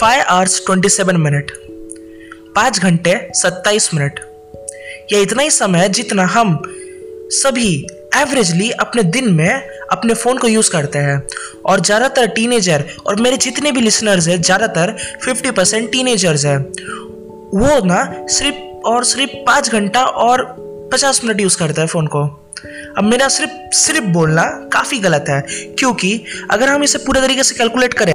[0.00, 1.50] Five hours twenty seven minute,
[2.56, 4.20] पाँच घंटे सत्ताईस मिनट।
[5.12, 6.62] यह इतना ही समय है जितना हम
[7.32, 7.74] सभी
[8.16, 9.50] एवरेजली अपने दिन में
[9.92, 11.22] अपने फ़ोन को यूज़ करते हैं।
[11.66, 17.84] और ज़्यादातर टीनेजर और मेरे जितने भी लिसनर्स हैं, ज़्यादातर फिफ्टी परसेंट टीनेजर्स हैं। वो
[17.86, 20.44] ना सिर्फ़ और सिर्फ़ पाँच घंटा और
[20.92, 22.24] पचास मिनट यूज़ करता है फ़ोन को।
[22.98, 25.40] अब मेरा सिर्फ़ सिर्फ़ बोलना काफ़ी गलत है,
[25.78, 28.12] क्योंकि अगर हम इसे पूरे तरीके से कैलकुलेट करें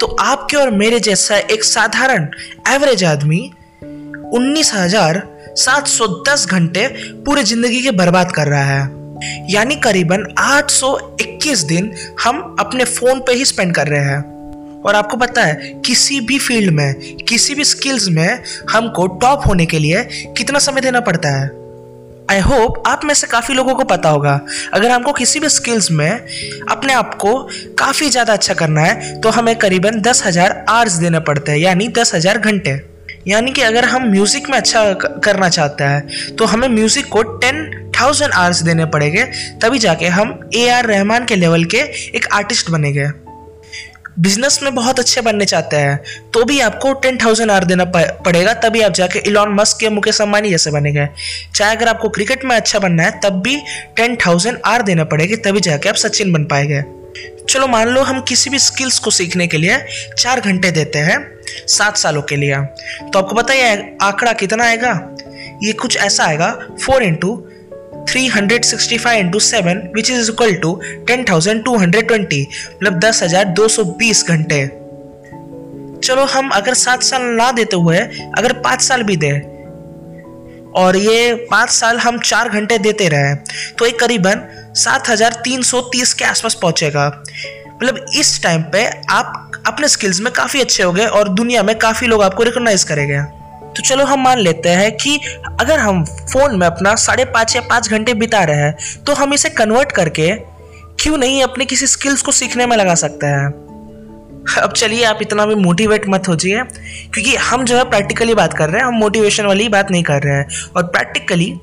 [0.00, 2.28] तो आपके और मेरे जैसा एक साधारण
[2.68, 3.40] एवरेज आदमी
[4.34, 5.22] उन्नीस हज़ार
[5.56, 6.86] सात सौ दस घंटे
[7.26, 8.98] पूरे ज़िंदगी के बर्बाद कर रहा है।
[9.50, 11.92] यानी करीबन 821 दिन
[12.24, 15.54] हम अपने फ़ोन पे ही स्पेंड कर रहे हैं। और आपको पता है,
[15.86, 16.94] किसी भी फ़ील्ड में,
[17.28, 20.04] किसी भी स्किल्स में हमको टॉप होने के लिए
[20.36, 21.59] कितना समय देना पड़ता है?
[22.30, 24.40] आई होप आप में से काफ़ी लोगों को पता होगा।
[24.74, 26.10] अगर हमको किसी भी स्किल्स में
[26.70, 27.32] अपने आप को
[27.78, 31.88] काफ़ी ज़्यादा अच्छा करना है तो हमें करीबन दस हज़ार आर्स देने पड़ते हैं, यानी
[31.90, 32.80] दस हज़ार घंटे।
[33.26, 37.90] यानी कि अगर हम म्यूज़िक में अच्छा करना चाहते हैं तो हमें म्यूज़िक को टेन
[37.92, 39.24] थाउज़ेंड आवर्स देने पड़ेंगे,
[39.62, 41.78] तभी जाके हम ए आर रहमान के लेवल के
[42.16, 43.08] एक आर्टिस्ट बनेंगे।
[44.16, 48.52] बिज़नेस में बहुत अच्छे बनने चाहते हैं तो भी आपको टेन थाउज़ेंड आर देना पड़ेगा,
[48.54, 51.06] तभी आप जाके इलॉन मस्क के मुकेश अंबानी जैसे बनेंगे
[51.54, 53.56] चाहे अगर आपको क्रिकेट में अच्छा बनना है, तब भी
[53.96, 56.82] टेन थाउज़ेंड आर देना पड़ेगी, तभी जाके आप सचिन बन पाएँगे।
[57.44, 59.78] चलो मान लो हम किसी भी स्किल्स को सीखने के लिए
[60.18, 61.18] चार घंटे देते हैं,
[61.68, 64.92] सात सालों के लिए। तो आपको है आंकड़ा कितना आएगा?
[65.62, 66.50] ये कुछ ऐसा आएगा
[66.82, 67.32] four into
[68.08, 70.74] three hundred sixty five into seven which is equal to
[71.06, 74.66] ten thousand two hundred twenty मतलब दस हज़ार दो सौ बीस घंटे।
[76.00, 79.32] चलो हम अगर सात साल ना देते हुए, अगर पाँच साल भी दे,
[80.76, 83.34] और ये पाँच साल हम चार घंटे देते रहे
[83.78, 84.42] तो एक करीबन
[84.76, 87.06] सात हज़ार तीन सौ तीस के आसपास पहुंचेगा।
[87.66, 91.74] मतलब इस टाइम पे आप अपने स्किल्स में काफ़ी अच्छे हो गए और दुनिया में
[91.78, 93.20] काफ़ी लोग आपको रिकॉग्नाइज करेंगे।
[93.76, 95.20] तो चलो हम मान लेते हैं कि
[95.60, 99.34] अगर हम फ़ोन में अपना साढ़े पाँच या पाँच घंटे बिता रहे हैं तो हम
[99.34, 100.32] इसे कन्वर्ट करके
[101.00, 103.46] क्यों नहीं अपने किसी स्किल्स को सीखने में लगा सकते हैं?
[104.58, 106.62] अब चलिए आप इतना भी मोटिवेट मत हो जाइए
[107.14, 110.22] क्योंकि हम जो है प्रैक्टिकली बात कर रहे हैं, हम मोटिवेशन वाली बात नहीं कर
[110.22, 111.54] रहे हैं। और प्रैक्टिकली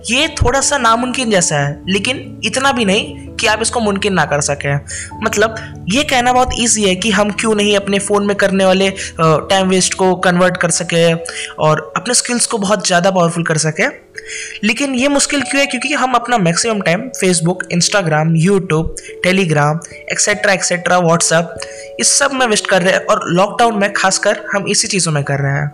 [0.00, 4.24] ये थोड़ा सा नामुमकिन जैसा है, लेकिन इतना भी नहीं कि आप इसको मुमकिन ना
[4.24, 4.78] कर सकें।
[5.22, 5.56] मतलब
[5.88, 9.68] ये कहना बहुत ईजी है कि हम क्यों नहीं अपने फ़ोन में करने वाले टाइम
[9.68, 11.24] वेस्ट को कन्वर्ट कर सकें
[11.58, 13.88] और अपने स्किल्स को बहुत ज़्यादा पावरफुल कर सकें।
[14.64, 15.66] लेकिन ये मुश्किल क्यों है?
[15.66, 19.80] क्योंकि हम अपना maximum time Facebook Instagram YouTube Telegram
[20.12, 21.54] etcetera etcetera WhatsApp
[22.00, 25.22] इस सब में वेस्ट कर रहे हैं और लॉकडाउन में खासकर हम इसी चीज़ों में
[25.24, 25.72] कर रहे हैं।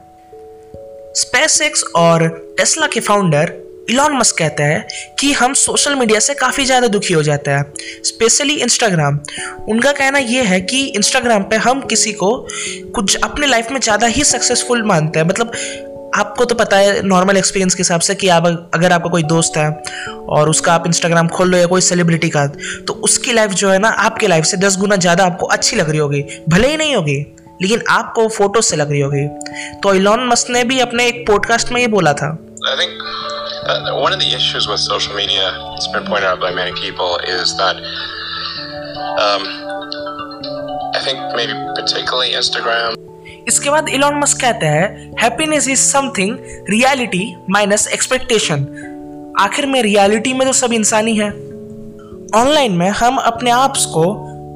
[1.16, 3.52] स्पेस और टेस्ला के फाउंडर
[3.90, 4.86] इलॉन मस्क कहता है
[5.20, 7.64] कि हम सोशल मीडिया से काफ़ी ज़्यादा दुखी हो जाते हैं
[8.04, 9.18] स्पेशली इंस्टाग्राम
[9.68, 12.36] उनका कहना यह है कि इंस्टाग्राम पे हम किसी को
[12.94, 15.52] कुछ अपने लाइफ में ज़्यादा ही सक्सेसफुल मानते हैं। मतलब
[16.16, 19.56] आपको तो पता है नॉर्मल एक्सपीरियंस के हिसाब से कि आप अगर आपका कोई दोस्त
[19.56, 19.70] है
[20.30, 23.78] और उसका आप इंस्टाग्राम खोल लो या कोई सेलिब्रिटी का तो उसकी लाइफ जो है
[23.78, 26.94] ना, आपके लाइफ से दस गुना ज़्यादा आपको अच्छी लग रही होगी। भले ही नहीं
[26.96, 27.18] होगी,
[27.62, 29.26] लेकिन आपको फ़ोटो से लग रही होगी।
[29.82, 32.30] तो इलॉन मस्क ने भी अपने एक पॉडकास्ट में ये बोला था।
[33.66, 35.44] Uh, one of the issues with social media,
[35.74, 37.76] it's been pointed out by many people, is that
[39.24, 39.46] um,
[40.92, 42.98] I think maybe particularly Instagram.
[43.48, 46.36] इसके बाद इलॉन मस्क कहते हैं happiness is something
[46.70, 48.66] reality minus expectation
[49.40, 51.30] आखिर में reality में तो सब इंसानी है।
[52.42, 54.04] ऑनलाइन में हम अपने आप को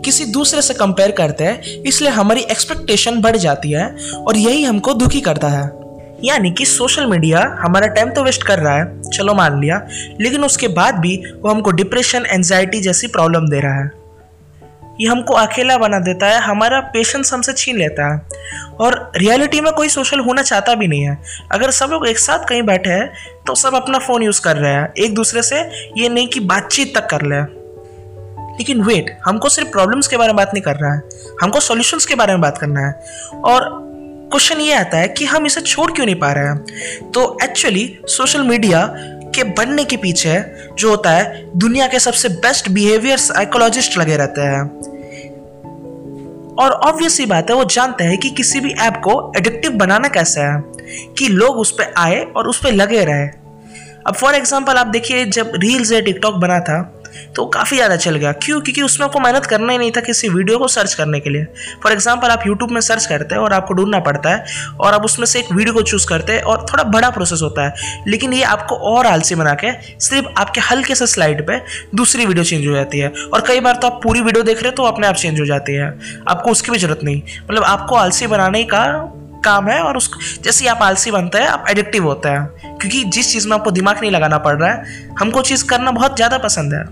[0.04, 3.88] किसी दूसरे से कंपेयर करते हैं इसलिए हमारी एक्सपेक्टेशन बढ़ जाती है
[4.26, 5.77] और यही हमको दुखी करता है।
[6.24, 9.88] यानी कि सोशल मीडिया हमारा टाइम तो वेस्ट कर रहा है, चलो मान लिया।
[10.20, 13.90] लेकिन उसके बाद भी वो हमको डिप्रेशन एनजाइटी जैसी प्रॉब्लम दे रहा है।
[15.00, 18.22] ये हमको अकेला बना देता है, हमारा पेशेंस हमसे छीन लेता है।
[18.80, 21.18] और रियलिटी में कोई सोशल होना चाहता भी नहीं है।
[21.52, 23.12] अगर सब लोग एक साथ कहीं बैठे हैं
[23.46, 25.60] तो सब अपना फ़ोन यूज़ कर रहे हैं। एक दूसरे से
[25.96, 27.58] ये नहीं कि बातचीत तक कर ले।
[28.52, 31.02] लेकिन वेट हमको सिर्फ़ प्रॉब्लम्स के बारे में बात नहीं कर रहा है।
[31.42, 32.92] हमको सॉल्यूशंस के बारे में बात करना है।
[33.34, 33.87] और
[34.28, 36.56] क्वेश्चन ये आता है कि हम इसे छोड़ क्यों नहीं पा रहे हैं?
[37.10, 38.86] तो एक्चुअली सोशल मीडिया
[39.34, 40.44] के बनने के पीछे
[40.78, 44.62] जो होता है, दुनिया के सबसे बेस्ट बिहेवियर साइकोलॉजिस्ट लगे रहते हैं।
[46.54, 50.08] और ऑब्वियस ही बात है, वो जानते हैं कि किसी भी ऐप को एडिक्टिव बनाना
[50.08, 50.62] कैसे है,
[51.18, 53.26] कि लोग उस पर आए और उस पर लगे रहे।
[54.06, 56.97] अब फॉर एग्ज़ाम्पल आप देखिए, जब रील्स या टिकटॉक बना था
[57.36, 58.60] तो काफ़ी ज़्यादा चल गया। क्यों?
[58.60, 61.44] क्योंकि उसमें आपको मेहनत करना ही नहीं था किसी वीडियो को सर्च करने के लिए।
[61.82, 65.04] फॉर एग्ज़ाम्पल आप यूट्यूब में सर्च करते हैं और आपको ढूंढना पड़ता है और आप
[65.04, 68.32] उसमें से एक वीडियो को चूज़ करते हैं और थोड़ा बड़ा प्रोसेस होता है। लेकिन
[68.32, 71.64] ये आपको और आलसी बना के सिर्फ़ आपके हल्के से स्लाइड पर
[71.94, 74.68] दूसरी वीडियो चेंज हो जाती है। और कई बार तो आप पूरी वीडियो देख रहे
[74.68, 75.92] हो तो अपने आप चेंज हो जाती है।
[76.28, 78.84] आपको उसकी भी ज़रूरत नहीं। मतलब आपको आलसी बनाने का
[79.44, 80.10] काम है और उस
[80.42, 84.00] जैसे आप आलसी बनते हैं, आप एडिक्टिव होते हैं। क्योंकि जिस चीज़ में आपको दिमाग
[84.00, 86.82] नहीं लगाना पड़ रहा है, हमको चीज़ करना बहुत ज़्यादा पसंद है।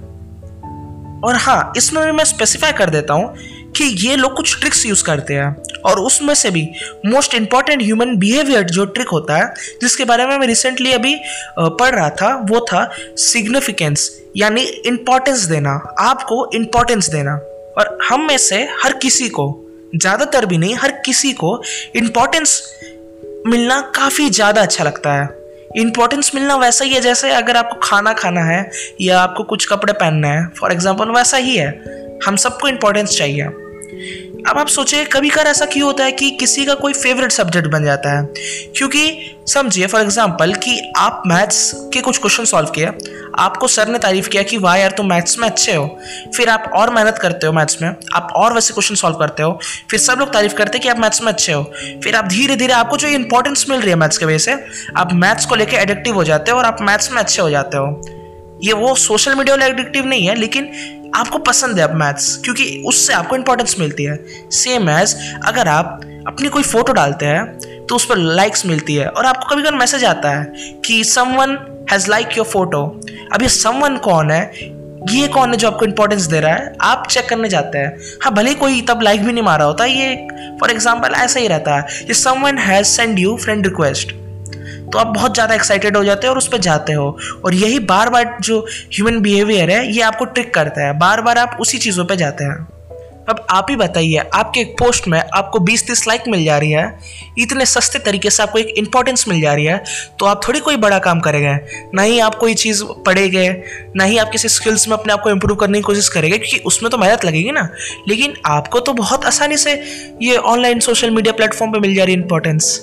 [1.25, 3.35] और हाँ इसमें भी मैं स्पेसिफाई कर देता हूँ
[3.77, 6.62] कि ये लोग कुछ ट्रिक्स यूज़ करते हैं। और उसमें से भी
[7.06, 11.15] मोस्ट इंपॉर्टेंट ह्यूमन बिहेवियर जो ट्रिक होता है, जिसके बारे में मैं रिसेंटली अभी
[11.59, 17.35] पढ़ रहा था, वो था सिग्निफिकेंस यानी इंपॉर्टेंस देना, आपको इंपॉर्टेंस देना।
[17.79, 19.49] और हम में से हर किसी को,
[19.97, 21.61] ज़्यादातर भी नहीं, हर किसी को
[21.97, 22.62] इंपॉर्टेंस
[23.47, 25.27] मिलना काफ़ी ज़्यादा अच्छा लगता है।
[25.76, 28.70] इंपॉर्टेंस मिलना वैसा ही है जैसे अगर आपको खाना खाना है
[29.00, 31.69] या आपको कुछ कपड़े पहनना है फॉर एग्ज़ाम्पल वैसा ही है।
[32.26, 33.49] हम सबको इंपॉर्टेंस चाहिए।
[34.49, 37.69] अब आप सोचिए, कभी कर ऐसा क्यों होता है कि किसी का कोई फेवरेट सब्जेक्ट
[37.69, 38.29] बन जाता है?
[38.77, 42.95] क्योंकि समझिए फॉर एग्जांपल कि आप मैथ्स के कुछ क्वेश्चन सॉल्व किया
[43.39, 45.99] आपको सर ने तारीफ़ किया कि, वाह यार, तुम मैथ्स में अच्छे हो।
[46.37, 49.61] फिर आप और मेहनत करते हो मैथ्स में, आप और वैसे क्वेश्चन सॉल्व करते हो,
[49.91, 51.73] फिर सब लोग तारीफ़ करते हैं कि आप मैथ्स में अच्छे हो।
[52.05, 54.65] फिर आप धीरे धीरे आपको जो इंपॉर्टेंस मिल रही है मैथ्स के वजह से,
[54.97, 57.77] आप मैथ्स को लेकर एडिक्टिव हो जाते हो और आप मैथ्स में अच्छे हो जाते
[57.77, 58.03] हो।
[58.65, 60.73] ये वो सोशल मीडिया वाला एडिक्टिव नहीं है, लेकिन
[61.17, 64.17] आपको पसंद है अब मैथ्स क्योंकि उससे आपको इंपॉर्टेंस मिलती है।
[64.53, 65.17] सेम एज
[65.47, 69.49] अगर आप अपनी कोई फ़ोटो डालते हैं तो उस पर लाइक्स मिलती है और आपको
[69.49, 71.59] कभी कभी मैसेज आता है कि someone
[71.91, 72.83] has like your photo
[73.33, 74.43] अब ये समवन कौन है?
[75.11, 76.73] ये कौन है जो आपको इंपॉर्टेंस दे रहा है?
[76.83, 80.29] आप चेक करने जाते हैं। हाँ भले कोई तब लाइक भी नहीं मारा होता, ये
[80.61, 84.12] फॉर एग्ज़ाम्पल ऐसा ही रहता है। ये someone has send you friend request
[84.87, 87.79] तो आप बहुत ज़्यादा एक्साइटेड हो जाते हो और उस पर जाते हो। और यही
[87.81, 88.61] बार बार जो
[88.94, 92.44] ह्यूमन बिहेवियर है, ये आपको ट्रिक करता है। बार बार आप उसी चीज़ों पर जाते
[92.44, 92.67] हैं।
[93.29, 96.99] अब आप ही बताइए, आपके एक पोस्ट में आपको 20-30 लाइक मिल जा रही है,
[97.38, 99.83] इतने सस्ते तरीके से आपको एक इंपॉर्टेंस मिल जा रही है
[100.19, 101.55] तो आप थोड़ी कोई बड़ा काम करेंगे।
[101.94, 103.49] ना ही आप कोई चीज़ पढ़ेंगे,
[103.97, 106.65] ना ही आप किसी स्किल्स में अपने आप को इम्प्रूव करने की कोशिश करेंगे, क्योंकि
[106.67, 107.69] उसमें तो मेहनत लगेगी ना।
[108.09, 109.75] लेकिन आपको तो बहुत आसानी से
[110.23, 112.81] ये ऑनलाइन सोशल मीडिया प्लेटफॉर्म पर मिल जा रही है इंपॉर्टेंस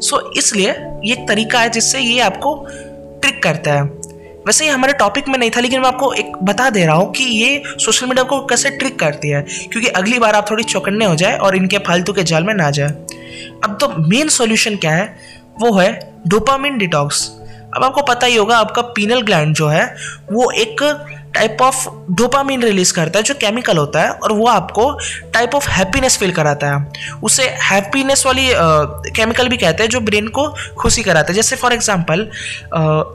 [0.00, 0.70] सो इसलिए
[1.04, 2.66] ये एक तरीका है जिससे ये आपको
[3.22, 3.82] ट्रिक करता है।
[4.46, 7.12] वैसे ये हमारे टॉपिक में नहीं था, लेकिन मैं आपको एक बता दे रहा हूँ
[7.12, 11.04] कि ये सोशल मीडिया को कैसे ट्रिक करती है। क्योंकि अगली बार आप थोड़ी चौकन्ने
[11.04, 12.88] हो जाए और इनके फालतू के जाल में ना जाए।
[13.64, 15.16] अब तो मेन सॉल्यूशन क्या है?
[15.60, 17.32] वो है डोपामिन डिटॉक्स
[17.76, 19.96] अब आपको पता ही होगा, आपका पीनल ग्लैंड जो है,
[20.32, 20.82] वो एक
[21.36, 24.90] टाइप ऑफ़ डोपामिन रिलीज़ करता है, जो केमिकल होता है, और वो आपको
[25.34, 26.92] टाइप ऑफ़ हैप्पीनेस फील कराता है।
[27.22, 28.48] उसे हैप्पीनेस वाली
[29.10, 30.48] केमिकल भी कहते हैं, जो ब्रेन को
[30.78, 32.28] खुशी कराता है। जैसे फॉर एग्जांपल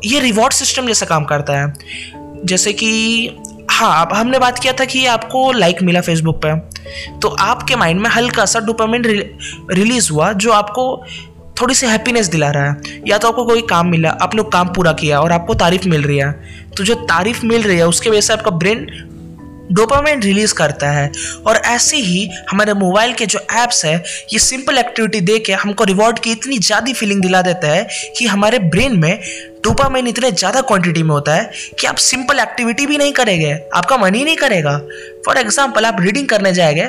[0.06, 1.74] ये रिवॉर्ड सिस्टम जैसा काम करता है।
[2.46, 2.92] जैसे कि
[3.72, 6.56] हाँ अब हमने बात किया था कि आपको लाइक मिला फेसबुक पे।
[7.20, 9.04] तो आपके माइंड में हल्का सा डोपामिन
[9.72, 11.04] रिलीज़ हुआ, जो आपको
[11.62, 14.92] थोड़ी सी हैप्पीनेस दिला रहा है। या तो आपको कोई काम मिला, आपने काम पूरा
[14.94, 18.22] किया, और आपको तारीफ़ मिल रही है। तो जो तारीफ़ मिल रही है, उसके वजह
[18.22, 18.88] से आपका ब्रेन
[19.72, 21.12] डोपामाइन रिलीज़ करता है।
[21.48, 23.96] और ऐसे ही हमारे मोबाइल के जो ऐप्स है,
[24.34, 27.88] ये सिंपल एक्टिविटी दे के हमको रिवॉर्ड की इतनी ज़्यादा फीलिंग दिला देता है
[28.18, 29.20] कि हमारे ब्रेन में
[29.64, 33.98] डोपामाइन इतने ज़्यादा क्वांटिटी में होता है कि आप सिंपल एक्टिविटी भी नहीं करेंगे। आपका
[33.98, 34.78] मन ही नहीं करेगा।
[35.26, 36.88] फॉर एग्ज़ाम्पल आप रीडिंग करने जाएँगे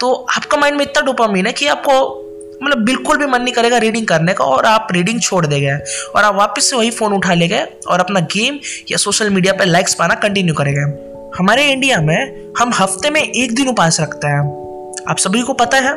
[0.00, 1.94] तो आपका माइंड में इतना डोपामाइन है कि आपको
[2.62, 5.74] मतलब बिल्कुल भी मन नहीं करेगा रीडिंग करने का और आप रीडिंग छोड़ देंगे
[6.16, 8.58] और आप वापस से वही फ़ोन उठा लेंगे और अपना गेम
[8.90, 10.80] या सोशल मीडिया पर लाइक्स पाना कंटिन्यू करेंगे
[11.38, 14.56] हमारे इंडिया में हम हफ़्ते में एक दिन उपास रखते हैं।
[15.08, 15.92] आप सभी को पता है,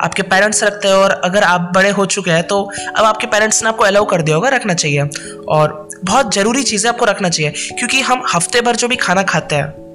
[0.00, 3.62] आपके पेरेंट्स रखते हैं और अगर आप बड़े हो चुके हैं तो अब आपके पेरेंट्स
[3.62, 5.08] ने आपको अलाउ कर दिया होगा, रखना चाहिए।
[5.48, 9.56] और बहुत ज़रूरी चीज़ें आपको रखना चाहिए, क्योंकि हम हफ़्ते भर जो भी खाना खाते
[9.56, 9.89] हैं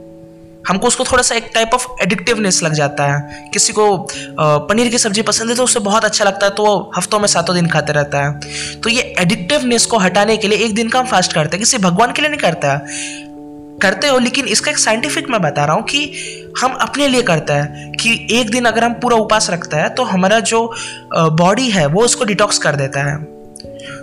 [0.68, 3.86] हमको उसको थोड़ा सा एक टाइप ऑफ़ एडिक्टिवनेस लग जाता है। किसी को
[4.40, 7.28] पनीर की सब्ज़ी पसंद है तो उसे बहुत अच्छा लगता है तो वो हफ्तों में
[7.28, 11.00] सातों दिन खाते रहता है। तो ये एडिक्टिवनेस को हटाने के लिए एक दिन का
[11.00, 13.24] हम फास्ट करते हैं। किसी भगवान के लिए नहीं करता है।
[13.82, 17.54] करते हो, लेकिन इसका एक साइंटिफिक मैं बता रहा हूँ कि हम अपने लिए करते
[17.54, 20.62] हैं कि एक दिन अगर हम पूरा उपास रखते हैं तो हमारा जो
[21.14, 23.18] बॉडी है, वो उसको डिटॉक्स कर देता है।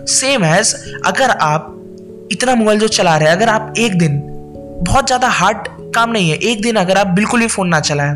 [0.08, 0.74] सेम एज
[1.06, 1.68] अगर आप
[2.32, 4.20] इतना मोबाइल जो चला रहे हैं, अगर आप एक दिन
[4.82, 8.14] बहुत ज़्यादा हार्ड काम नहीं है। एक दिन अगर आप बिल्कुल भी फ़ोन ना चलाएँ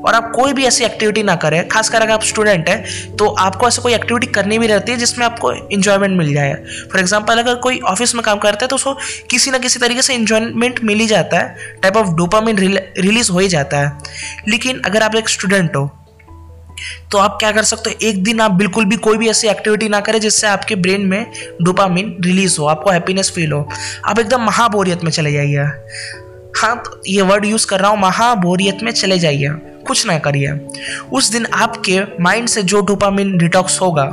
[0.00, 3.68] और आप कोई भी ऐसी एक्टिविटी ना करें, खासकर अगर आप स्टूडेंट हैं तो आपको
[3.68, 6.54] ऐसे कोई एक्टिविटी करनी भी रहती है जिसमें आपको इन्जॉयमेंट मिल जाए।
[6.92, 8.94] फॉर एग्ज़ाम्पल अगर कोई ऑफ़िस में काम करता है तो उसको
[9.30, 13.38] किसी ना किसी तरीके से इन्जॉयमेंट मिल ही जाता है। टाइप ऑफ़ डोपामिन रिलीज़ हो
[13.38, 13.92] ही जाता है।
[14.48, 15.90] लेकिन अगर आप एक स्टूडेंट हो
[17.12, 17.96] तो आप क्या कर सकते हो?
[18.02, 21.26] एक दिन आप बिल्कुल भी कोई भी ऐसी एक्टिविटी ना करें जिससे आपके ब्रेन में
[21.62, 23.68] डोपामिन रिलीज़ हो, आपको हैप्पीनेस फील हो।
[24.04, 25.66] आप एकदम महाबोरियत में चले जाइए।
[26.56, 29.48] हाँ तो ये वर्ड यूज़ कर रहा हूँ, महाबोरियत में चले जाइए।
[29.86, 30.50] कुछ ना करिए।
[31.12, 34.04] उस दिन आपके माइंड से जो डोपामिन डिटॉक्स होगा,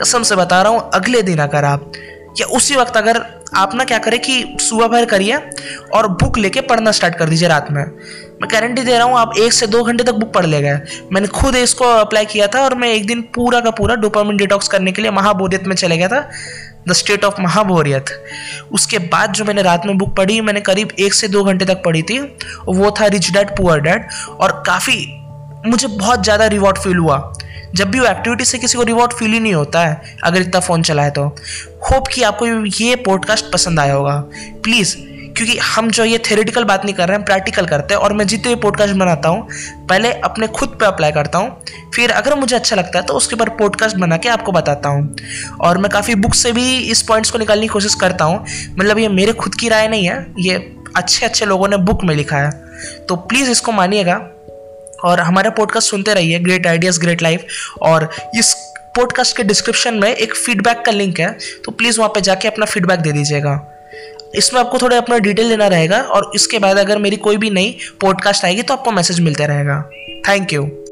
[0.00, 1.92] कसम से बता रहा हूँ, अगले दिन अगर आप,
[2.40, 3.22] या उसी वक्त अगर
[3.54, 5.36] आप ना क्या करें कि सुबह भर करिए
[5.94, 9.38] और बुक लेके पढ़ना स्टार्ट कर दीजिए रात में। मैं गारंटी दे रहा हूँ, आप
[9.38, 10.80] एक से दो घंटे तक बुक पढ़ ले गए।
[11.12, 14.68] मैंने खुद इसको अप्लाई किया था और मैं एक दिन पूरा का पूरा डोपामिन डिटॉक्स
[14.68, 16.28] करने के लिए महाबोरियत में चले गया था।
[16.88, 18.10] द स्टेट ऑफ़ महाभौरियत
[18.72, 21.82] उसके बाद जो मैंने रात में बुक पढ़ी, मैंने करीब एक से दो घंटे तक
[21.84, 22.18] पढ़ी थी,
[22.66, 24.08] वो था रिच डैड पुअर डैड
[24.40, 25.06] और काफ़ी
[25.66, 27.32] मुझे बहुत ज़्यादा रिवॉर्ड फील हुआ।
[27.74, 30.60] जब भी वो एक्टिविटी से किसी को रिवॉर्ड फील ही नहीं होता है, अगर इतना
[30.60, 31.24] फ़ोन चलाए तो।
[31.86, 34.16] होप कि आपको ये पॉडकास्ट पसंद आया होगा।
[34.62, 34.96] प्लीज़
[35.36, 38.26] क्योंकि हम जो ये थेरेटिकल बात नहीं कर रहे हैं प्रैक्टिकल करते हैं और मैं
[38.26, 39.48] जितने भी पॉडकास्ट बनाता हूँ,
[39.88, 43.36] पहले अपने खुद पे अप्लाई करता हूँ, फिर अगर मुझे अच्छा लगता है तो उसके
[43.36, 45.16] ऊपर पॉडकास्ट बना के आपको बताता हूँ।
[45.60, 48.44] और मैं काफ़ी बुक से भी इस पॉइंट्स को निकालने की कोशिश करता हूँ
[48.78, 50.54] मतलब ये मेरे खुद की राय नहीं है, ये
[50.96, 52.50] अच्छे अच्छे लोगों ने बुक में लिखा है।
[53.08, 54.16] तो प्लीज़ इसको मानिएगा
[55.04, 57.46] और हमारा पॉडकास्ट सुनते रहिए ग्रेट आइडियाज़ ग्रेट लाइफ
[57.82, 58.54] और इस
[58.96, 62.66] पॉडकास्ट के डिस्क्रिप्शन में एक फीडबैक का लिंक है तो प्लीज़ वहाँ पे जाके अपना
[62.66, 63.60] फीडबैक दे दीजिएगा।
[64.34, 67.76] इसमें आपको थोड़ा अपना डिटेल देना रहेगा और इसके बाद अगर मेरी कोई भी नई
[68.00, 69.90] पॉडकास्ट आएगी तो आपको मैसेज मिलता रहेगा।
[70.28, 70.83] Thank you